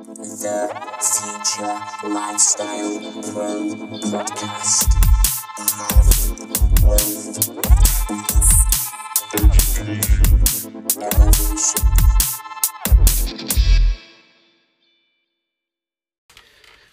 The 0.00 0.64
Future 0.96 2.08
Lifestyle 2.08 3.00
Pro 3.34 3.68
Podcast. 4.08 4.88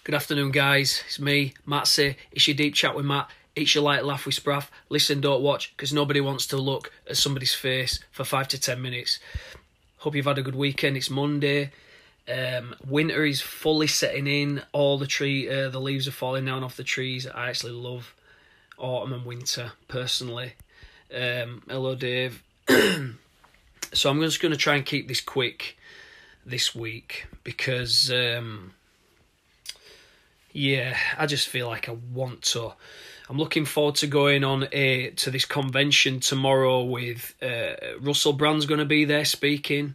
Good 0.04 0.14
afternoon, 0.14 0.50
guys. 0.50 1.02
It's 1.06 1.18
me, 1.18 1.54
Matsy. 1.66 2.16
It's 2.30 2.46
your 2.46 2.56
deep 2.56 2.74
chat 2.74 2.94
with 2.94 3.06
Matt. 3.06 3.30
It's 3.56 3.74
your 3.74 3.84
light 3.84 4.04
laugh 4.04 4.26
with 4.26 4.34
Spraff. 4.34 4.68
Listen, 4.90 5.22
don't 5.22 5.40
watch, 5.40 5.74
because 5.74 5.94
nobody 5.94 6.20
wants 6.20 6.46
to 6.48 6.58
look 6.58 6.92
at 7.08 7.16
somebody's 7.16 7.54
face 7.54 8.00
for 8.10 8.24
five 8.24 8.48
to 8.48 8.60
ten 8.60 8.82
minutes. 8.82 9.18
Hope 9.98 10.14
you've 10.14 10.26
had 10.26 10.36
a 10.36 10.42
good 10.42 10.56
weekend. 10.56 10.98
It's 10.98 11.08
Monday. 11.08 11.72
Um, 12.30 12.74
winter 12.86 13.24
is 13.24 13.40
fully 13.40 13.86
setting 13.86 14.26
in. 14.26 14.62
All 14.72 14.98
the 14.98 15.06
tree, 15.06 15.48
uh, 15.48 15.70
the 15.70 15.80
leaves 15.80 16.06
are 16.06 16.12
falling 16.12 16.44
down 16.44 16.62
off 16.62 16.76
the 16.76 16.84
trees. 16.84 17.26
I 17.26 17.48
actually 17.48 17.72
love 17.72 18.14
autumn 18.76 19.12
and 19.12 19.24
winter 19.24 19.72
personally. 19.88 20.52
Um, 21.14 21.62
hello, 21.68 21.94
Dave. 21.94 22.42
so 22.68 24.10
I'm 24.10 24.20
just 24.20 24.40
going 24.40 24.52
to 24.52 24.58
try 24.58 24.76
and 24.76 24.84
keep 24.84 25.08
this 25.08 25.20
quick 25.20 25.78
this 26.44 26.74
week 26.74 27.26
because. 27.44 28.10
Um, 28.10 28.72
yeah, 30.52 30.96
I 31.16 31.26
just 31.26 31.48
feel 31.48 31.68
like 31.68 31.88
I 31.88 31.96
want 32.12 32.42
to. 32.42 32.72
I'm 33.28 33.36
looking 33.36 33.64
forward 33.64 33.96
to 33.96 34.06
going 34.06 34.42
on 34.42 34.68
a 34.72 35.10
to 35.10 35.30
this 35.30 35.44
convention 35.44 36.20
tomorrow 36.20 36.82
with 36.82 37.34
uh, 37.42 37.74
Russell 38.00 38.32
Brand's 38.32 38.66
going 38.66 38.80
to 38.80 38.86
be 38.86 39.04
there 39.04 39.24
speaking, 39.24 39.94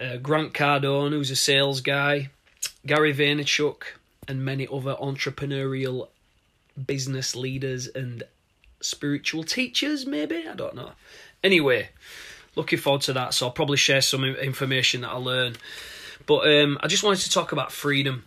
uh, 0.00 0.16
Grant 0.16 0.52
Cardone, 0.52 1.10
who's 1.10 1.30
a 1.30 1.36
sales 1.36 1.80
guy, 1.80 2.30
Gary 2.86 3.14
Vaynerchuk, 3.14 3.82
and 4.26 4.44
many 4.44 4.66
other 4.66 4.94
entrepreneurial 4.94 6.08
business 6.86 7.36
leaders 7.36 7.86
and 7.88 8.22
spiritual 8.80 9.44
teachers. 9.44 10.06
Maybe 10.06 10.46
I 10.48 10.54
don't 10.54 10.74
know. 10.74 10.92
Anyway, 11.42 11.90
looking 12.56 12.78
forward 12.78 13.02
to 13.02 13.12
that. 13.14 13.34
So 13.34 13.46
I'll 13.46 13.52
probably 13.52 13.76
share 13.76 14.00
some 14.00 14.24
information 14.24 15.02
that 15.02 15.10
I 15.10 15.16
learn. 15.16 15.56
But 16.26 16.48
um, 16.48 16.78
I 16.82 16.86
just 16.86 17.02
wanted 17.02 17.20
to 17.20 17.30
talk 17.30 17.52
about 17.52 17.72
freedom 17.72 18.24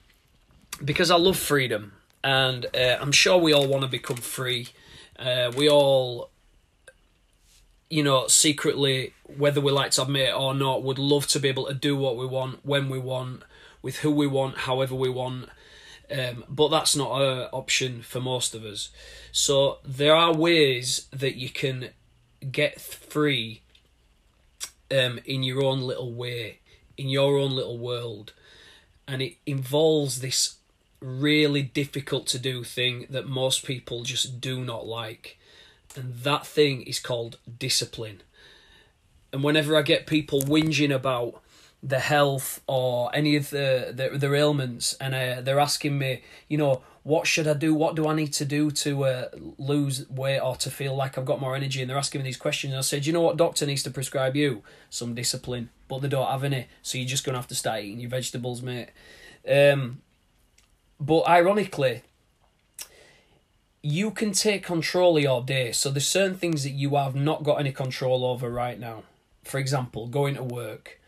because 0.84 1.12
I 1.12 1.16
love 1.16 1.38
freedom, 1.38 1.94
and 2.24 2.66
uh, 2.76 2.98
I'm 3.00 3.12
sure 3.12 3.38
we 3.38 3.54
all 3.54 3.68
want 3.68 3.84
to 3.84 3.88
become 3.88 4.18
free. 4.18 4.70
Uh, 5.18 5.52
we 5.56 5.70
all, 5.70 6.30
you 7.90 8.04
know, 8.04 8.28
secretly, 8.28 9.14
whether 9.38 9.62
we 9.62 9.72
like 9.72 9.92
to 9.92 10.04
admit 10.04 10.30
it 10.30 10.36
or 10.36 10.54
not, 10.54 10.84
would 10.84 11.00
love 11.00 11.28
to 11.28 11.40
be 11.40 11.50
able 11.50 11.68
to 11.68 11.74
do 11.74 11.96
what 11.96 12.18
we 12.18 12.26
want, 12.26 12.66
when 12.66 12.90
we 12.90 13.00
want, 13.00 13.44
with 13.82 13.98
who 13.98 14.12
we 14.12 14.28
want, 14.28 14.60
however 14.60 14.96
we 14.96 15.10
want. 15.10 15.50
Um, 16.12 16.44
but 16.50 16.70
that's 16.70 16.96
not 16.96 17.22
an 17.22 17.50
option 17.52 18.02
for 18.02 18.20
most 18.20 18.54
of 18.54 18.64
us. 18.66 18.90
So 19.32 19.80
there 19.84 20.16
are 20.16 20.34
ways 20.34 21.08
that 21.12 21.36
you 21.36 21.50
can 21.50 21.90
get 22.52 22.82
free 22.82 23.62
um, 24.92 25.20
in 25.26 25.44
your 25.44 25.64
own 25.64 25.82
little 25.82 26.14
way, 26.14 26.60
in 26.98 27.10
your 27.10 27.38
own 27.38 27.52
little 27.52 27.78
world. 27.78 28.34
And 29.08 29.22
it 29.22 29.36
involves 29.46 30.22
this 30.22 30.58
really 31.02 31.62
difficult 31.62 32.28
to 32.28 32.40
do 32.40 32.64
thing 32.64 33.06
that 33.10 33.28
most 33.28 33.66
people 33.66 34.04
just 34.04 34.40
do 34.40 34.64
not 34.64 34.86
like. 34.86 35.38
And 35.98 36.16
that 36.20 36.46
thing 36.46 36.82
is 36.84 37.00
called 37.00 37.38
discipline. 37.60 38.22
And 39.32 39.44
whenever 39.44 39.76
I 39.76 39.82
get 39.82 40.06
people 40.08 40.42
whinging 40.42 40.94
about 40.94 41.42
the 41.82 42.00
health 42.00 42.62
or 42.68 43.14
any 43.14 43.36
of 43.36 43.50
the, 43.50 43.92
the 43.94 44.18
their 44.18 44.36
ailments, 44.36 44.94
and 45.02 45.14
uh, 45.14 45.42
they're 45.42 45.60
asking 45.60 45.98
me, 45.98 46.22
you 46.48 46.58
know, 46.58 46.82
what 47.04 47.28
should 47.28 47.48
I 47.48 47.54
do? 47.54 47.74
What 47.74 47.96
do 47.96 48.08
I 48.08 48.16
need 48.16 48.32
to 48.34 48.46
do 48.46 48.72
to 48.72 49.04
uh, 49.04 49.30
lose 49.58 50.10
weight 50.10 50.40
or 50.40 50.56
to 50.58 50.72
feel 50.72 50.96
like 50.96 51.18
I've 51.18 51.26
got 51.26 51.42
more 51.42 51.56
energy? 51.56 51.82
And 51.82 51.90
they're 51.90 51.98
asking 51.98 52.22
me 52.22 52.26
these 52.26 52.38
questions. 52.38 52.72
And 52.72 52.80
I 52.80 52.82
said, 52.82 53.06
you 53.06 53.12
know 53.12 53.22
what, 53.22 53.36
doctor 53.36 53.66
needs 53.66 53.84
to 53.84 53.92
prescribe 53.92 54.38
you 54.38 54.64
some 54.90 55.14
discipline, 55.14 55.70
but 55.90 56.00
they 56.00 56.08
don't 56.08 56.30
have 56.30 56.46
any, 56.46 56.68
so 56.82 56.98
you're 56.98 57.08
just 57.08 57.26
gonna 57.26 57.38
have 57.38 57.48
to 57.50 57.56
start 57.56 57.84
eating 57.84 58.00
your 58.00 58.10
vegetables, 58.10 58.62
mate. 58.62 58.90
Um, 59.48 60.02
but 61.00 61.28
ironically, 61.28 62.04
you 63.86 64.12
can 64.12 64.32
take 64.32 64.64
control 64.64 65.18
of 65.18 65.24
your 65.24 65.44
day. 65.44 65.74
So 65.74 65.92
there's 65.92 66.08
certain 66.08 66.38
things 66.38 66.64
that 66.64 66.72
you 66.72 66.96
have 66.96 67.16
not 67.16 67.44
got 67.44 67.60
any 67.60 67.74
control 67.74 68.26
over 68.26 68.50
right 68.50 68.80
now. 68.80 69.04
For 69.44 69.58
example, 69.58 70.08
going 70.08 70.36
to 70.36 70.44
work. 70.44 71.02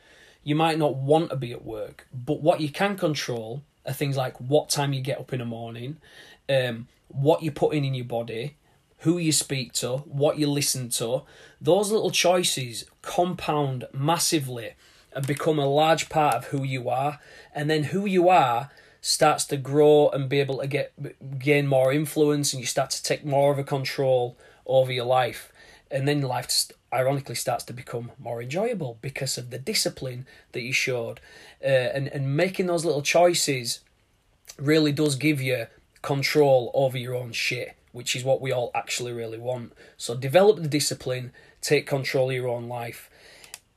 You 0.43 0.55
might 0.55 0.77
not 0.77 0.95
want 0.95 1.29
to 1.29 1.37
be 1.37 1.53
at 1.53 1.63
work, 1.63 2.05
but 2.13 2.41
what 2.41 2.59
you 2.59 2.69
can 2.69 2.97
control 2.97 3.63
are 3.85 3.93
things 3.93 4.17
like 4.17 4.37
what 4.39 4.69
time 4.69 4.91
you 4.91 5.01
get 5.01 5.19
up 5.19 5.31
in 5.31 5.39
the 5.39 5.45
morning, 5.45 5.97
um, 6.49 6.87
what 7.07 7.41
you 7.41 7.49
put 7.49 7.73
in 7.73 7.85
in 7.85 7.93
your 7.93 8.05
body, 8.05 8.57
who 8.99 9.17
you 9.17 9.31
speak 9.31 9.71
to, 9.73 9.97
what 9.99 10.37
you 10.37 10.47
listen 10.47 10.89
to. 10.89 11.23
Those 11.61 11.91
little 11.91 12.11
choices 12.11 12.85
compound 13.01 13.87
massively 13.93 14.73
and 15.13 15.25
become 15.25 15.59
a 15.59 15.65
large 15.65 16.09
part 16.09 16.35
of 16.35 16.45
who 16.45 16.63
you 16.63 16.89
are. 16.89 17.19
And 17.53 17.69
then 17.69 17.85
who 17.85 18.05
you 18.05 18.27
are 18.27 18.69
starts 19.07 19.45
to 19.45 19.55
grow 19.55 20.09
and 20.09 20.27
be 20.27 20.39
able 20.39 20.57
to 20.57 20.65
get 20.65 20.91
gain 21.37 21.67
more 21.67 21.93
influence 21.93 22.53
and 22.53 22.59
you 22.59 22.65
start 22.65 22.89
to 22.89 23.03
take 23.03 23.23
more 23.23 23.51
of 23.51 23.59
a 23.59 23.63
control 23.63 24.35
over 24.65 24.91
your 24.91 25.05
life. 25.05 25.53
And 25.91 26.07
then 26.07 26.23
life 26.23 26.71
ironically 26.91 27.35
starts 27.35 27.63
to 27.65 27.73
become 27.73 28.09
more 28.17 28.41
enjoyable 28.41 28.97
because 29.03 29.37
of 29.37 29.51
the 29.51 29.59
discipline 29.59 30.25
that 30.53 30.63
you 30.63 30.73
showed. 30.73 31.19
Uh, 31.63 31.67
and 31.95 32.07
and 32.07 32.35
making 32.35 32.65
those 32.65 32.83
little 32.83 33.03
choices 33.03 33.81
really 34.57 34.91
does 34.91 35.15
give 35.15 35.39
you 35.39 35.67
control 36.01 36.71
over 36.73 36.97
your 36.97 37.13
own 37.13 37.31
shit 37.31 37.75
which 37.91 38.13
is 38.13 38.25
what 38.25 38.41
we 38.41 38.51
all 38.51 38.71
actually 38.75 39.13
really 39.13 39.37
want. 39.37 39.71
So 39.95 40.15
develop 40.15 40.57
the 40.57 40.67
discipline 40.67 41.31
take 41.61 41.87
control 41.87 42.29
of 42.29 42.35
your 42.35 42.49
own 42.49 42.67
life. 42.67 43.09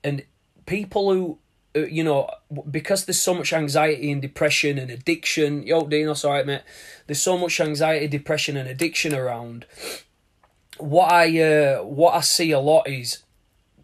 And 0.03 0.25
people 0.67 1.13
who 1.13 1.39
you 1.75 2.03
know, 2.03 2.29
because 2.71 3.05
there's 3.05 3.21
so 3.21 3.35
much 3.35 3.53
anxiety 3.53 4.11
and 4.11 4.23
depression 4.23 4.79
and 4.79 4.91
addiction. 4.91 5.63
Yo, 5.63 5.87
Dino, 5.87 6.15
sorry, 6.15 6.45
mate. 6.45 6.63
There's 7.07 7.23
so 7.23 7.37
much 7.39 7.61
anxiety, 7.61 8.09
depression, 8.09 8.57
and 8.57 8.69
addiction 8.69 9.15
around. 9.15 9.67
What 10.79 11.13
I 11.13 11.41
uh, 11.41 11.83
what 11.83 12.15
I 12.15 12.21
see 12.21 12.51
a 12.53 12.61
lot 12.61 12.89
is 12.89 13.23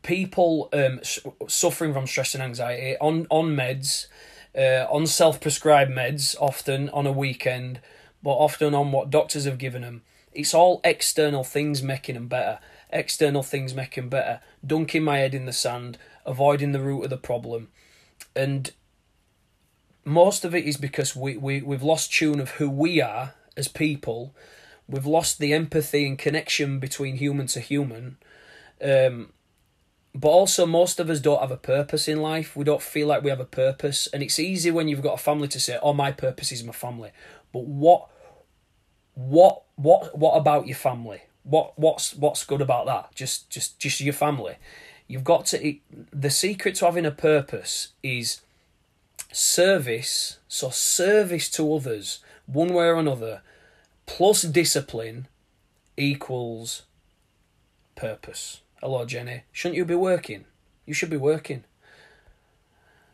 people 0.02 0.68
um, 0.72 1.00
suffering 1.48 1.92
from 1.92 2.06
stress 2.06 2.34
and 2.34 2.42
anxiety 2.42 2.96
on 3.00 3.26
on 3.30 3.56
meds, 3.56 4.06
uh, 4.56 4.86
on 4.90 5.06
self 5.06 5.40
prescribed 5.40 5.90
meds, 5.90 6.36
often 6.40 6.88
on 6.90 7.06
a 7.06 7.12
weekend, 7.12 7.80
but 8.22 8.32
often 8.32 8.74
on 8.74 8.92
what 8.92 9.10
doctors 9.10 9.44
have 9.44 9.58
given 9.58 9.82
them. 9.82 10.02
It's 10.32 10.54
all 10.54 10.80
external 10.82 11.44
things 11.44 11.82
making 11.82 12.14
them 12.14 12.28
better. 12.28 12.58
External 12.90 13.42
things 13.42 13.74
making 13.74 14.08
better. 14.08 14.40
Dunking 14.66 15.02
my 15.02 15.18
head 15.18 15.34
in 15.34 15.46
the 15.46 15.52
sand, 15.52 15.98
avoiding 16.24 16.72
the 16.72 16.80
root 16.80 17.04
of 17.04 17.10
the 17.10 17.16
problem 17.16 17.68
and 18.36 18.72
most 20.04 20.44
of 20.44 20.54
it 20.54 20.64
is 20.64 20.76
because 20.76 21.16
we, 21.16 21.36
we, 21.36 21.62
we've 21.62 21.82
lost 21.82 22.12
tune 22.12 22.40
of 22.40 22.52
who 22.52 22.68
we 22.68 23.00
are 23.00 23.34
as 23.56 23.68
people. 23.68 24.34
We've 24.86 25.06
lost 25.06 25.38
the 25.38 25.52
empathy 25.52 26.06
and 26.06 26.18
connection 26.18 26.78
between 26.78 27.16
human 27.16 27.46
to 27.48 27.60
human. 27.60 28.18
Um, 28.82 29.32
but 30.14 30.28
also, 30.28 30.66
most 30.66 31.00
of 31.00 31.10
us 31.10 31.20
don't 31.20 31.40
have 31.40 31.50
a 31.50 31.56
purpose 31.56 32.06
in 32.06 32.20
life. 32.20 32.54
We 32.54 32.64
don't 32.64 32.82
feel 32.82 33.08
like 33.08 33.24
we 33.24 33.30
have 33.30 33.40
a 33.40 33.44
purpose. 33.44 34.06
And 34.12 34.22
it's 34.22 34.38
easy 34.38 34.70
when 34.70 34.86
you've 34.86 35.02
got 35.02 35.14
a 35.14 35.22
family 35.22 35.48
to 35.48 35.58
say, 35.58 35.78
oh, 35.82 35.92
my 35.92 36.12
purpose 36.12 36.52
is 36.52 36.62
my 36.62 36.72
family. 36.72 37.10
But 37.52 37.64
what, 37.64 38.08
what, 39.14 39.62
what, 39.74 40.16
what 40.16 40.36
about 40.36 40.66
your 40.66 40.76
family? 40.76 41.22
What, 41.42 41.78
what's, 41.78 42.14
what's 42.14 42.44
good 42.44 42.60
about 42.60 42.86
that? 42.86 43.14
Just, 43.14 43.50
just, 43.50 43.78
just 43.78 44.00
your 44.00 44.12
family. 44.12 44.56
You've 45.06 45.24
got 45.24 45.46
to. 45.46 45.76
The 46.12 46.30
secret 46.30 46.76
to 46.76 46.86
having 46.86 47.06
a 47.06 47.10
purpose 47.10 47.88
is 48.02 48.40
service. 49.32 50.38
So 50.48 50.70
service 50.70 51.48
to 51.50 51.74
others, 51.74 52.20
one 52.46 52.72
way 52.72 52.86
or 52.86 52.96
another, 52.96 53.42
plus 54.06 54.42
discipline, 54.42 55.26
equals 55.96 56.82
purpose. 57.96 58.60
Hello, 58.80 59.04
Jenny. 59.04 59.42
Shouldn't 59.52 59.76
you 59.76 59.84
be 59.84 59.94
working? 59.94 60.44
You 60.86 60.94
should 60.94 61.10
be 61.10 61.16
working. 61.16 61.64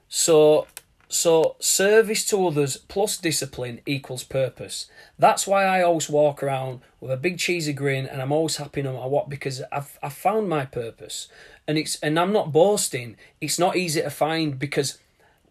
So 0.09 0.67
so 1.13 1.57
service 1.59 2.25
to 2.27 2.47
others 2.47 2.77
plus 2.77 3.17
discipline 3.17 3.81
equals 3.85 4.23
purpose. 4.23 4.89
That's 5.19 5.45
why 5.45 5.65
I 5.65 5.83
always 5.83 6.09
walk 6.09 6.41
around 6.41 6.83
with 7.01 7.11
a 7.11 7.17
big 7.17 7.39
cheesy 7.39 7.73
grin 7.73 8.07
and 8.07 8.23
I'm 8.23 8.31
always 8.31 8.57
happy 8.59 8.81
no 8.81 8.93
matter 8.93 9.09
what 9.09 9.29
because 9.29 9.61
I've 9.73 9.99
I've 10.05 10.13
found 10.13 10.49
my 10.49 10.65
purpose. 10.65 11.29
And 11.67 11.77
it's 11.77 11.97
and 11.97 12.19
I'm 12.19 12.33
not 12.33 12.53
boasting. 12.53 13.17
It's 13.41 13.59
not 13.59 13.77
easy 13.77 14.01
to 14.03 14.11
find 14.11 14.57
because 14.57 14.99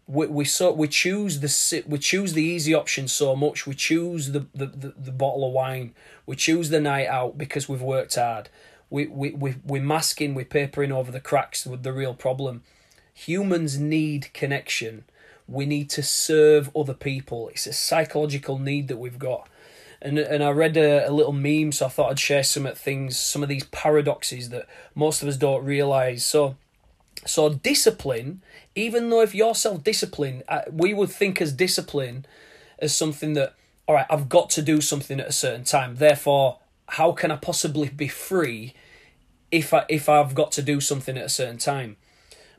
we 0.06 0.26
we 0.28 0.44
so 0.46 0.72
we 0.72 0.88
choose 0.88 1.40
the 1.40 1.84
we 1.86 1.98
choose 1.98 2.32
the 2.32 2.42
easy 2.42 2.72
option 2.72 3.06
so 3.06 3.36
much. 3.36 3.66
We 3.66 3.74
choose 3.74 4.32
the, 4.32 4.46
the, 4.54 4.66
the, 4.66 4.94
the 4.96 5.12
bottle 5.12 5.46
of 5.46 5.52
wine. 5.52 5.92
We 6.24 6.36
choose 6.36 6.70
the 6.70 6.80
night 6.80 7.06
out 7.06 7.36
because 7.36 7.68
we've 7.68 7.82
worked 7.82 8.14
hard. 8.14 8.48
We 8.88 9.08
we 9.08 9.32
we 9.32 9.56
we're 9.66 9.82
masking, 9.82 10.34
we're 10.34 10.46
papering 10.46 10.90
over 10.90 11.12
the 11.12 11.20
cracks 11.20 11.66
with 11.66 11.82
the 11.82 11.92
real 11.92 12.14
problem. 12.14 12.62
Humans 13.12 13.78
need 13.78 14.32
connection 14.32 15.04
we 15.50 15.66
need 15.66 15.90
to 15.90 16.02
serve 16.02 16.74
other 16.76 16.94
people. 16.94 17.48
It's 17.48 17.66
a 17.66 17.72
psychological 17.72 18.58
need 18.58 18.88
that 18.88 18.98
we've 18.98 19.18
got. 19.18 19.48
And, 20.00 20.18
and 20.18 20.42
I 20.42 20.50
read 20.50 20.76
a, 20.76 21.08
a 21.08 21.10
little 21.10 21.32
meme, 21.32 21.72
so 21.72 21.86
I 21.86 21.88
thought 21.88 22.10
I'd 22.10 22.18
share 22.18 22.42
some 22.42 22.64
of 22.64 22.78
things, 22.78 23.18
some 23.18 23.42
of 23.42 23.48
these 23.48 23.64
paradoxes 23.64 24.48
that 24.50 24.66
most 24.94 25.22
of 25.22 25.28
us 25.28 25.36
don't 25.36 25.64
realize. 25.64 26.24
So, 26.24 26.56
so 27.26 27.50
discipline, 27.50 28.42
even 28.74 29.10
though 29.10 29.20
if 29.20 29.34
you're 29.34 29.54
self 29.54 29.84
disciplined, 29.84 30.44
uh, 30.48 30.62
we 30.70 30.94
would 30.94 31.10
think 31.10 31.42
as 31.42 31.52
discipline 31.52 32.24
as 32.78 32.96
something 32.96 33.34
that, 33.34 33.54
all 33.86 33.94
right, 33.96 34.06
I've 34.08 34.28
got 34.28 34.48
to 34.50 34.62
do 34.62 34.80
something 34.80 35.20
at 35.20 35.26
a 35.26 35.32
certain 35.32 35.64
time. 35.64 35.96
Therefore, 35.96 36.60
how 36.90 37.12
can 37.12 37.30
I 37.30 37.36
possibly 37.36 37.88
be 37.88 38.08
free 38.08 38.74
if 39.50 39.74
I 39.74 39.84
if 39.88 40.08
I've 40.08 40.34
got 40.34 40.52
to 40.52 40.62
do 40.62 40.80
something 40.80 41.18
at 41.18 41.24
a 41.24 41.28
certain 41.28 41.58
time? 41.58 41.96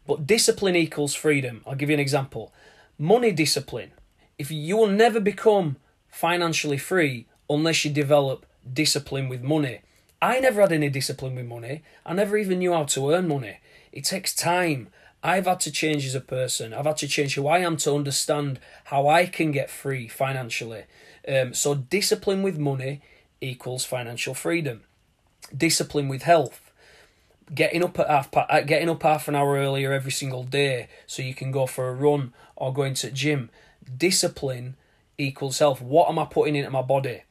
But 0.06 0.28
discipline 0.28 0.76
equals 0.76 1.16
freedom. 1.16 1.64
I'll 1.66 1.76
give 1.76 1.90
you 1.90 1.96
an 1.96 2.00
example. 2.00 2.54
Money 3.02 3.32
discipline. 3.32 3.94
If 4.38 4.52
you 4.52 4.78
will 4.78 4.86
never 4.86 5.20
become 5.20 5.78
financially 6.08 6.78
free 6.78 7.26
unless 7.50 7.84
you 7.84 7.90
develop 7.90 8.46
discipline 8.72 9.28
with 9.28 9.42
money. 9.42 9.80
I 10.22 10.40
never 10.40 10.62
had 10.62 10.72
any 10.72 10.88
discipline 10.88 11.34
with 11.34 11.48
money. 11.48 11.82
I 12.06 12.14
never 12.14 12.38
even 12.38 12.60
knew 12.60 12.74
how 12.74 12.84
to 12.84 13.10
earn 13.10 13.28
money. 13.28 13.58
It 13.92 14.04
takes 14.04 14.36
time. 14.36 14.90
I've 15.24 15.48
had 15.48 15.62
to 15.62 15.72
change 15.72 16.06
as 16.06 16.14
a 16.14 16.22
person. 16.22 16.76
I've 16.76 16.86
had 16.86 16.98
to 16.98 17.08
change 17.08 17.34
who 17.34 17.48
I 17.48 17.58
am 17.58 17.76
to 17.78 17.96
understand 17.96 18.60
how 18.84 19.08
I 19.08 19.26
can 19.26 19.52
get 19.52 19.72
free 19.72 20.08
financially. 20.08 20.84
Um, 21.28 21.56
so, 21.56 21.74
discipline 21.74 22.44
with 22.44 22.60
money 22.60 23.02
equals 23.42 23.84
financial 23.84 24.36
freedom. 24.36 24.82
Discipline 25.58 26.08
with 26.08 26.22
health. 26.22 26.71
Getting 27.54 27.84
up 27.84 28.00
at 28.00 28.08
half 28.08 28.30
uh, 28.36 28.62
getting 28.62 28.90
up 28.90 29.04
half 29.04 29.28
an 29.28 29.36
hour 29.36 29.56
earlier 29.56 29.92
every 29.92 30.12
single 30.12 30.44
day 30.44 30.88
so 31.06 31.22
you 31.22 31.34
can 31.34 31.52
go 31.52 31.66
for 31.66 31.90
a 31.90 31.94
run 31.94 32.34
or 32.56 32.74
going 32.74 32.94
to 32.96 33.08
the 33.08 33.12
gym. 33.12 33.50
Discipline 33.98 34.76
equals 35.18 35.60
health. 35.60 35.82
What 35.82 36.10
am 36.10 36.20
I 36.20 36.26
putting 36.26 36.56
into 36.56 36.70
my 36.70 36.82
body? 36.82 37.24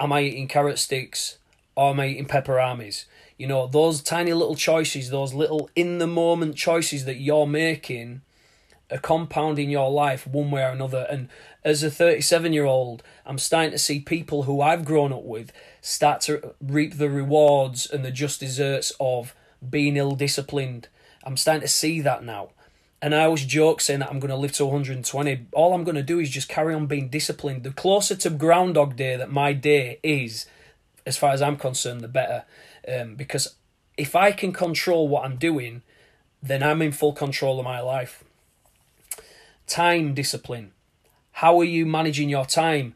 Am 0.00 0.12
I 0.12 0.22
eating 0.22 0.48
carrot 0.48 0.78
sticks 0.78 1.38
or 1.76 1.90
am 1.90 2.00
I 2.00 2.08
eating 2.08 2.26
Peperamis? 2.26 3.04
You 3.36 3.46
know, 3.46 3.66
those 3.66 4.02
tiny 4.02 4.32
little 4.32 4.56
choices, 4.56 5.10
those 5.10 5.34
little 5.34 5.68
in 5.76 5.98
the 5.98 6.06
moment 6.06 6.56
choices 6.56 7.04
that 7.04 7.16
you're 7.16 7.46
making 7.46 8.22
are 8.90 8.98
compounding 8.98 9.70
your 9.70 9.90
life 9.90 10.26
one 10.26 10.50
way 10.50 10.62
or 10.62 10.68
another. 10.68 11.06
And 11.10 11.28
as 11.64 11.82
a 11.82 11.90
37 11.90 12.52
year 12.52 12.64
old, 12.64 13.02
I'm 13.24 13.38
starting 13.38 13.72
to 13.72 13.78
see 13.78 14.00
people 14.00 14.44
who 14.44 14.60
I've 14.60 14.84
grown 14.84 15.12
up 15.12 15.24
with 15.24 15.52
start 15.80 16.20
to 16.22 16.54
reap 16.60 16.98
the 16.98 17.10
rewards 17.10 17.86
and 17.86 18.04
the 18.04 18.10
just 18.10 18.40
desserts 18.40 18.92
of 19.00 19.34
being 19.68 19.96
ill 19.96 20.14
disciplined. 20.14 20.88
I'm 21.24 21.36
starting 21.36 21.62
to 21.62 21.68
see 21.68 22.00
that 22.02 22.24
now. 22.24 22.50
And 23.00 23.14
I 23.14 23.24
always 23.24 23.44
joke 23.44 23.80
saying 23.80 24.00
that 24.00 24.10
I'm 24.10 24.18
going 24.18 24.30
to 24.30 24.36
live 24.36 24.52
to 24.52 24.64
120. 24.64 25.46
All 25.52 25.74
I'm 25.74 25.84
going 25.84 25.94
to 25.94 26.02
do 26.02 26.20
is 26.20 26.30
just 26.30 26.48
carry 26.48 26.74
on 26.74 26.86
being 26.86 27.10
disciplined. 27.10 27.62
The 27.62 27.70
closer 27.70 28.16
to 28.16 28.30
Groundhog 28.30 28.96
Day 28.96 29.16
that 29.16 29.30
my 29.30 29.52
day 29.52 29.98
is, 30.02 30.46
as 31.04 31.18
far 31.18 31.32
as 31.32 31.42
I'm 31.42 31.56
concerned, 31.56 32.00
the 32.00 32.08
better. 32.08 32.44
Um, 32.88 33.14
because 33.14 33.56
if 33.98 34.16
I 34.16 34.32
can 34.32 34.52
control 34.52 35.06
what 35.06 35.24
I'm 35.26 35.36
doing, 35.36 35.82
then 36.42 36.62
I'm 36.62 36.80
in 36.80 36.92
full 36.92 37.12
control 37.12 37.58
of 37.58 37.64
my 37.64 37.80
life. 37.80 38.23
Time 39.66 40.14
discipline. 40.14 40.72
How 41.32 41.58
are 41.60 41.64
you 41.64 41.86
managing 41.86 42.28
your 42.28 42.46
time? 42.46 42.94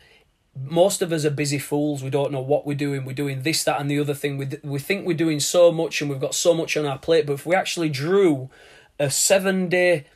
Most 0.54 1.02
of 1.02 1.12
us 1.12 1.24
are 1.24 1.30
busy 1.30 1.58
fools. 1.58 2.02
We 2.02 2.10
don't 2.10 2.32
know 2.32 2.40
what 2.40 2.66
we're 2.66 2.74
doing. 2.74 3.04
We're 3.04 3.12
doing 3.12 3.42
this, 3.42 3.64
that, 3.64 3.80
and 3.80 3.90
the 3.90 3.98
other 3.98 4.14
thing. 4.14 4.38
We, 4.38 4.48
we 4.62 4.78
think 4.78 5.06
we're 5.06 5.16
doing 5.16 5.40
so 5.40 5.72
much 5.72 6.00
and 6.00 6.10
we've 6.10 6.20
got 6.20 6.34
so 6.34 6.54
much 6.54 6.76
on 6.76 6.84
our 6.84 6.98
plate. 6.98 7.26
But 7.26 7.34
if 7.34 7.46
we 7.46 7.54
actually 7.54 7.88
drew 7.88 8.50
a 8.98 9.10
seven 9.10 9.68
day 9.68 10.06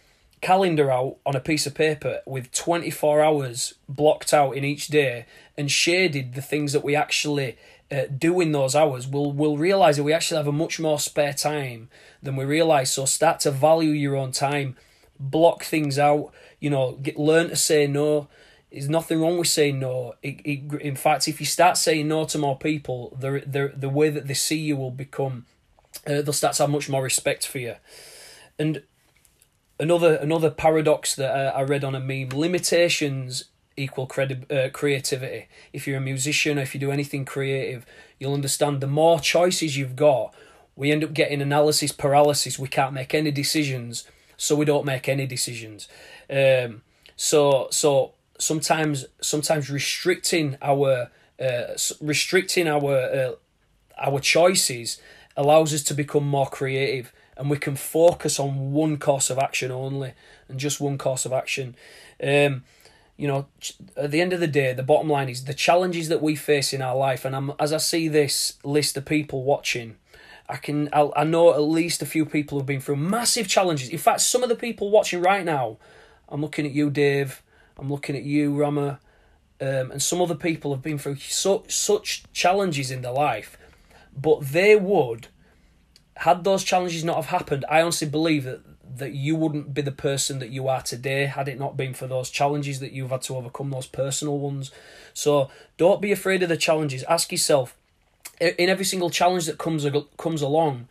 calendar 0.40 0.90
out 0.90 1.16
on 1.24 1.36
a 1.36 1.40
piece 1.40 1.66
of 1.66 1.74
paper 1.74 2.20
with 2.26 2.50
24 2.52 3.22
hours 3.22 3.74
blocked 3.88 4.34
out 4.34 4.56
in 4.56 4.64
each 4.64 4.88
day 4.88 5.24
and 5.56 5.70
shaded 5.70 6.34
the 6.34 6.42
things 6.42 6.72
that 6.72 6.82
we 6.82 6.96
actually 6.96 7.56
uh, 7.92 8.06
do 8.16 8.40
in 8.40 8.52
those 8.52 8.74
hours, 8.74 9.06
we'll, 9.06 9.32
we'll 9.32 9.56
realize 9.56 9.98
that 9.98 10.02
we 10.02 10.12
actually 10.12 10.38
have 10.38 10.46
a 10.46 10.52
much 10.52 10.80
more 10.80 10.98
spare 10.98 11.34
time 11.34 11.88
than 12.22 12.36
we 12.36 12.44
realize. 12.44 12.90
So 12.90 13.04
start 13.04 13.40
to 13.40 13.50
value 13.50 13.90
your 13.90 14.16
own 14.16 14.32
time, 14.32 14.76
block 15.30 15.64
things 15.64 15.98
out, 15.98 16.32
you 16.60 16.70
know, 16.70 16.92
get, 16.92 17.18
learn 17.18 17.48
to 17.48 17.56
say 17.56 17.86
no. 17.86 18.28
There's 18.70 18.88
nothing 18.88 19.20
wrong 19.20 19.38
with 19.38 19.48
saying 19.48 19.78
no. 19.78 20.14
It, 20.22 20.40
it, 20.44 20.80
in 20.80 20.96
fact, 20.96 21.28
if 21.28 21.40
you 21.40 21.46
start 21.46 21.76
saying 21.76 22.08
no 22.08 22.24
to 22.24 22.38
more 22.38 22.58
people, 22.58 23.16
the, 23.18 23.42
the, 23.46 23.72
the 23.76 23.88
way 23.88 24.08
that 24.08 24.26
they 24.26 24.34
see 24.34 24.58
you 24.58 24.76
will 24.76 24.90
become, 24.90 25.46
uh, 26.06 26.22
they'll 26.22 26.32
start 26.32 26.54
to 26.54 26.62
have 26.62 26.70
much 26.70 26.88
more 26.88 27.02
respect 27.02 27.46
for 27.46 27.58
you. 27.58 27.74
And 28.58 28.82
another 29.78 30.14
another 30.16 30.50
paradox 30.50 31.14
that 31.16 31.34
uh, 31.34 31.56
I 31.56 31.62
read 31.62 31.84
on 31.84 31.94
a 31.94 32.00
meme: 32.00 32.30
limitations 32.30 33.44
equal 33.76 34.06
credi- 34.06 34.46
uh, 34.50 34.68
creativity. 34.72 35.48
If 35.72 35.86
you're 35.86 35.98
a 35.98 36.00
musician, 36.00 36.58
or 36.58 36.62
if 36.62 36.74
you 36.74 36.80
do 36.80 36.90
anything 36.90 37.24
creative, 37.24 37.84
you'll 38.18 38.34
understand 38.34 38.80
the 38.80 38.86
more 38.86 39.18
choices 39.18 39.76
you've 39.76 39.96
got, 39.96 40.34
we 40.76 40.92
end 40.92 41.04
up 41.04 41.12
getting 41.12 41.42
analysis 41.42 41.92
paralysis. 41.92 42.58
We 42.58 42.68
can't 42.68 42.94
make 42.94 43.14
any 43.14 43.30
decisions, 43.30 44.06
so 44.36 44.56
we 44.56 44.64
don't 44.64 44.84
make 44.84 45.08
any 45.08 45.26
decisions. 45.26 45.88
Um, 46.30 46.82
so 47.16 47.68
so 47.70 48.12
sometimes 48.38 49.06
sometimes 49.20 49.70
restricting 49.70 50.56
our 50.62 51.10
uh, 51.40 51.62
restricting 52.00 52.68
our 52.68 52.94
uh, 52.94 53.32
our 53.98 54.20
choices 54.20 55.00
allows 55.36 55.72
us 55.72 55.82
to 55.84 55.94
become 55.94 56.26
more 56.26 56.46
creative 56.46 57.12
and 57.36 57.50
we 57.50 57.56
can 57.56 57.76
focus 57.76 58.38
on 58.38 58.72
one 58.72 58.98
course 58.98 59.30
of 59.30 59.38
action 59.38 59.70
only 59.70 60.12
and 60.48 60.60
just 60.60 60.80
one 60.80 60.98
course 60.98 61.24
of 61.24 61.32
action. 61.32 61.74
Um, 62.22 62.64
you 63.16 63.28
know, 63.28 63.46
at 63.96 64.10
the 64.10 64.20
end 64.20 64.32
of 64.32 64.40
the 64.40 64.46
day, 64.46 64.72
the 64.72 64.82
bottom 64.82 65.08
line 65.08 65.28
is 65.28 65.44
the 65.44 65.54
challenges 65.54 66.08
that 66.08 66.22
we 66.22 66.34
face 66.34 66.72
in 66.72 66.82
our 66.82 66.96
life. 66.96 67.24
And 67.24 67.34
I'm, 67.36 67.52
as 67.58 67.72
I 67.72 67.78
see 67.78 68.08
this 68.08 68.54
list 68.64 68.96
of 68.96 69.04
people 69.04 69.44
watching, 69.44 69.96
I 70.52 70.56
can 70.56 70.88
i 70.92 71.08
I 71.16 71.24
know 71.24 71.52
at 71.54 71.62
least 71.62 72.02
a 72.02 72.06
few 72.06 72.26
people 72.26 72.58
have 72.58 72.66
been 72.66 72.80
through 72.80 72.96
massive 72.96 73.48
challenges. 73.48 73.88
In 73.88 73.98
fact, 73.98 74.20
some 74.20 74.42
of 74.42 74.48
the 74.48 74.54
people 74.54 74.90
watching 74.90 75.22
right 75.22 75.44
now, 75.44 75.78
I'm 76.28 76.40
looking 76.40 76.66
at 76.66 76.72
you, 76.72 76.90
Dave. 76.90 77.42
I'm 77.78 77.90
looking 77.90 78.16
at 78.16 78.22
you, 78.22 78.54
Rama, 78.54 79.00
um, 79.60 79.90
and 79.92 80.02
some 80.02 80.20
other 80.20 80.34
people 80.34 80.72
have 80.74 80.82
been 80.82 80.98
through 80.98 81.16
so, 81.16 81.64
such 81.68 82.24
challenges 82.32 82.90
in 82.90 83.02
their 83.02 83.12
life, 83.12 83.56
but 84.16 84.40
they 84.48 84.76
would 84.76 85.28
had 86.16 86.44
those 86.44 86.62
challenges 86.62 87.02
not 87.04 87.16
have 87.16 87.26
happened, 87.26 87.64
I 87.68 87.82
honestly 87.82 88.08
believe 88.08 88.44
that 88.44 88.60
that 88.98 89.12
you 89.12 89.34
wouldn't 89.34 89.72
be 89.72 89.80
the 89.80 89.90
person 89.90 90.38
that 90.38 90.50
you 90.50 90.68
are 90.68 90.82
today 90.82 91.24
had 91.24 91.48
it 91.48 91.58
not 91.58 91.78
been 91.78 91.94
for 91.94 92.06
those 92.06 92.28
challenges 92.28 92.78
that 92.80 92.92
you've 92.92 93.10
had 93.10 93.22
to 93.22 93.36
overcome, 93.36 93.70
those 93.70 93.86
personal 93.86 94.38
ones. 94.38 94.70
So 95.14 95.50
don't 95.78 96.02
be 96.02 96.12
afraid 96.12 96.42
of 96.42 96.50
the 96.50 96.58
challenges. 96.58 97.02
Ask 97.04 97.32
yourself, 97.32 97.74
in 98.42 98.68
every 98.68 98.84
single 98.84 99.10
challenge 99.10 99.46
that 99.46 99.58
comes 99.58 99.86
comes 100.16 100.42
along, 100.42 100.88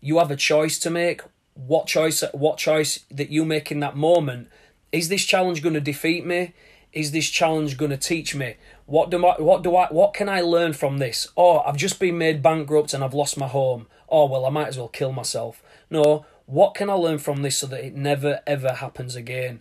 you 0.00 0.18
have 0.18 0.30
a 0.30 0.36
choice 0.36 0.78
to 0.80 0.90
make. 0.90 1.22
What 1.54 1.86
choice? 1.86 2.22
What 2.32 2.58
choice 2.58 3.00
that 3.10 3.30
you 3.30 3.44
make 3.44 3.70
in 3.70 3.80
that 3.80 3.96
moment? 3.96 4.48
Is 4.92 5.08
this 5.08 5.24
challenge 5.24 5.62
going 5.62 5.74
to 5.74 5.80
defeat 5.80 6.24
me? 6.24 6.54
Is 6.92 7.12
this 7.12 7.28
challenge 7.28 7.76
going 7.76 7.90
to 7.90 7.96
teach 7.96 8.34
me? 8.34 8.56
What 8.86 9.10
do 9.10 9.24
I, 9.26 9.40
what 9.40 9.62
do 9.62 9.76
I 9.76 9.86
what 9.88 10.14
can 10.14 10.28
I 10.28 10.40
learn 10.40 10.72
from 10.72 10.98
this? 10.98 11.28
Oh, 11.36 11.58
I've 11.60 11.76
just 11.76 12.00
been 12.00 12.18
made 12.18 12.42
bankrupt 12.42 12.94
and 12.94 13.04
I've 13.04 13.14
lost 13.14 13.36
my 13.36 13.48
home. 13.48 13.86
Oh 14.08 14.26
well, 14.26 14.46
I 14.46 14.50
might 14.50 14.68
as 14.68 14.78
well 14.78 14.88
kill 14.88 15.12
myself. 15.12 15.62
No, 15.90 16.24
what 16.46 16.74
can 16.74 16.88
I 16.88 16.94
learn 16.94 17.18
from 17.18 17.42
this 17.42 17.58
so 17.58 17.66
that 17.66 17.84
it 17.84 17.94
never 17.94 18.40
ever 18.46 18.72
happens 18.74 19.14
again? 19.14 19.60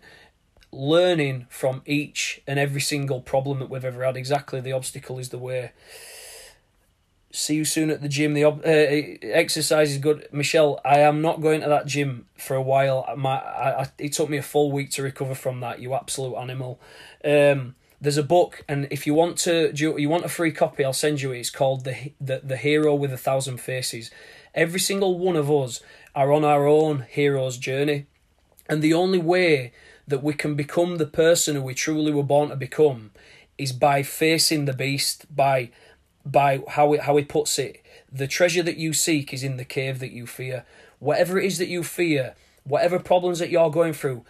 Learning 0.72 1.48
from 1.50 1.82
each 1.86 2.41
and 2.48 2.58
every 2.58 2.82
single 2.82 3.22
problem 3.22 3.60
that 3.60 3.70
we've 3.70 3.84
ever 3.84 4.06
had. 4.06 4.17
Exactly, 4.17 4.62
the 4.62 4.72
obstacle 4.72 5.20
is 5.20 5.29
the 5.29 5.38
way. 5.38 5.72
See 7.31 7.55
you 7.55 7.65
soon 7.65 7.89
at 7.89 8.01
the 8.01 8.07
gym. 8.07 8.34
The 8.34 8.46
uh, 8.46 9.27
exercise 9.34 9.91
is 9.91 9.98
good, 9.98 10.27
Michelle. 10.31 10.79
I 10.86 11.00
am 11.00 11.22
not 11.22 11.41
going 11.41 11.62
to 11.62 11.67
that 11.67 11.86
gym 11.86 12.25
for 12.38 12.55
a 12.55 12.62
while. 12.62 13.05
My, 13.17 13.38
I, 13.38 13.81
I, 13.81 13.88
it 13.98 14.13
took 14.13 14.29
me 14.29 14.38
a 14.38 14.41
full 14.41 14.72
week 14.72 14.91
to 14.91 15.03
recover 15.03 15.36
from 15.36 15.60
that. 15.60 15.79
You 15.79 15.93
absolute 15.93 16.36
animal. 16.38 16.79
Um, 17.25 17.75
there's 18.00 18.17
a 18.17 18.24
book, 18.24 18.63
and 18.69 18.88
if 18.91 19.07
you 19.07 19.13
want 19.13 19.38
to, 19.39 19.74
do, 19.74 19.96
you 19.98 20.07
want 20.07 20.24
a 20.24 20.29
free 20.29 20.51
copy, 20.51 20.86
I'll 20.86 20.93
send 20.93 21.22
you 21.22 21.31
it. 21.31 21.39
It's 21.39 21.50
called 21.50 21.84
the 21.84 22.13
the 22.22 22.41
the 22.43 22.57
Hero 22.57 22.93
with 22.93 23.12
a 23.12 23.17
Thousand 23.17 23.57
Faces. 23.57 24.12
Every 24.53 24.79
single 24.79 25.17
one 25.17 25.36
of 25.36 25.51
us 25.51 25.81
are 26.15 26.31
on 26.31 26.46
our 26.46 26.67
own 26.67 27.05
hero's 27.10 27.57
journey, 27.57 28.05
and 28.69 28.81
the 28.81 28.93
only 28.93 29.19
way 29.19 29.74
that 30.07 30.24
we 30.24 30.34
can 30.34 30.55
become 30.55 30.98
the 30.98 31.05
person 31.05 31.55
who 31.55 31.62
we 31.63 31.74
truly 31.74 32.12
were 32.12 32.24
born 32.24 32.50
to 32.50 32.55
become 32.55 33.12
is 33.57 33.74
by 33.74 34.03
facing 34.03 34.65
the 34.65 34.74
beast. 34.74 35.25
By 35.36 35.72
by 36.31 36.62
how 36.69 36.93
it, 36.93 37.01
how 37.01 37.17
he 37.17 37.24
puts 37.24 37.57
it, 37.60 37.84
the 38.12 38.27
treasure 38.27 38.63
that 38.63 38.77
you 38.77 38.93
seek 38.93 39.34
is 39.34 39.43
in 39.43 39.57
the 39.57 39.65
cave 39.65 40.00
that 40.00 40.12
you 40.12 40.27
fear. 40.27 40.65
Whatever 41.00 41.39
it 41.39 41.46
is 41.46 41.57
that 41.57 41.67
you 41.67 41.84
fear, 41.84 42.36
whatever 42.63 43.00
problems 43.00 43.39
that 43.39 43.50
you're 43.50 43.69
going 43.69 43.93
through, 43.93 44.25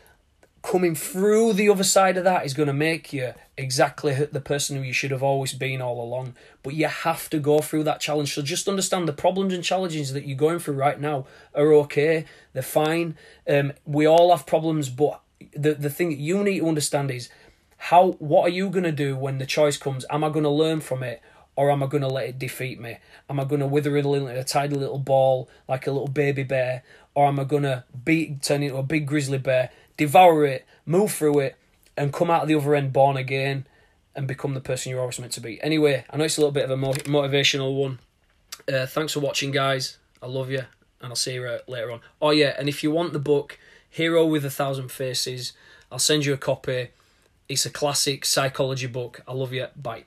coming 0.61 0.95
through 0.95 1.53
the 1.53 1.69
other 1.69 1.83
side 1.83 2.17
of 2.17 2.23
that 2.23 2.45
is 2.45 2.53
going 2.53 2.67
to 2.67 2.73
make 2.73 3.13
you 3.13 3.33
exactly 3.57 4.13
the 4.13 4.41
person 4.41 4.75
who 4.75 4.83
you 4.83 4.91
should 4.91 5.11
have 5.11 5.23
always 5.23 5.53
been 5.53 5.81
all 5.81 6.01
along. 6.01 6.35
But 6.61 6.73
you 6.73 6.87
have 6.87 7.29
to 7.29 7.39
go 7.39 7.59
through 7.59 7.83
that 7.83 8.01
challenge. 8.01 8.33
So 8.33 8.41
just 8.41 8.67
understand 8.67 9.07
the 9.07 9.13
problems 9.13 9.53
and 9.53 9.63
challenges 9.63 10.13
that 10.13 10.27
you're 10.27 10.37
going 10.37 10.59
through 10.59 10.75
right 10.75 10.99
now 10.99 11.25
are 11.55 11.73
okay. 11.73 12.25
They're 12.53 12.63
fine. 12.63 13.17
Um, 13.47 13.73
we 13.85 14.05
all 14.05 14.31
have 14.31 14.45
problems, 14.45 14.89
but 14.89 15.21
the 15.55 15.73
the 15.75 15.89
thing 15.89 16.09
that 16.09 16.19
you 16.19 16.43
need 16.43 16.59
to 16.59 16.67
understand 16.67 17.11
is 17.11 17.29
how 17.77 18.11
what 18.19 18.43
are 18.43 18.53
you 18.53 18.69
gonna 18.69 18.91
do 18.91 19.15
when 19.15 19.37
the 19.37 19.45
choice 19.45 19.77
comes? 19.77 20.05
Am 20.09 20.23
I 20.23 20.29
gonna 20.29 20.49
learn 20.49 20.81
from 20.81 21.03
it? 21.03 21.21
Or 21.57 21.71
am 21.71 21.81
I 21.81 21.87
going 21.87 22.03
to 22.03 22.07
let 22.07 22.29
it 22.29 22.39
defeat 22.39 22.79
me? 22.79 22.97
Am 23.29 23.39
I 23.39 23.43
going 23.43 23.61
to 23.61 23.67
wither 23.67 23.97
it 23.97 24.05
a 24.05 24.39
a 24.39 24.43
tidy 24.43 24.75
little 24.75 24.99
ball 24.99 25.49
like 25.67 25.87
a 25.87 25.91
little 25.91 26.07
baby 26.07 26.43
bear? 26.43 26.83
Or 27.15 27.25
am 27.25 27.39
I 27.39 27.45
going 27.45 27.63
to 27.63 27.83
beat, 28.05 28.43
turn 28.43 28.61
into 28.61 28.77
a 28.77 28.83
big 28.83 29.07
grizzly 29.07 29.39
bear, 29.39 29.71
devour 29.97 30.45
it, 30.45 30.65
move 30.85 31.11
through 31.11 31.39
it, 31.39 31.55
and 31.97 32.13
come 32.13 32.29
out 32.29 32.43
of 32.43 32.47
the 32.47 32.53
other 32.53 32.75
end 32.75 32.93
born 32.93 33.17
again 33.17 33.65
and 34.15 34.27
become 34.27 34.53
the 34.53 34.61
person 34.61 34.91
you're 34.91 35.01
always 35.01 35.17
meant 35.19 35.31
to 35.33 35.41
be? 35.41 35.59
Anyway, 35.63 36.05
I 36.11 36.17
know 36.17 36.25
it's 36.25 36.37
a 36.37 36.41
little 36.41 36.51
bit 36.51 36.69
of 36.69 36.71
a 36.71 36.77
motivational 36.77 37.75
one. 37.75 37.97
Uh, 38.71 38.85
thanks 38.85 39.13
for 39.13 39.19
watching, 39.19 39.49
guys. 39.49 39.97
I 40.21 40.27
love 40.27 40.51
you, 40.51 40.63
and 41.01 41.09
I'll 41.09 41.15
see 41.15 41.33
you 41.33 41.43
uh, 41.43 41.59
later 41.67 41.91
on. 41.91 42.01
Oh, 42.21 42.29
yeah, 42.29 42.55
and 42.59 42.69
if 42.69 42.83
you 42.83 42.91
want 42.91 43.13
the 43.13 43.19
book, 43.19 43.57
Hero 43.89 44.27
with 44.27 44.45
a 44.45 44.51
Thousand 44.51 44.91
Faces, 44.91 45.53
I'll 45.91 45.97
send 45.97 46.23
you 46.23 46.33
a 46.33 46.37
copy. 46.37 46.89
It's 47.49 47.65
a 47.65 47.71
classic 47.71 48.25
psychology 48.25 48.87
book. 48.87 49.21
I 49.27 49.33
love 49.33 49.53
you. 49.53 49.65
Bye. 49.75 50.05